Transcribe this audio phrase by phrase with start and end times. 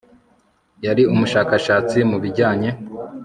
[0.85, 2.69] Yari umushakashatsi mu bijyanye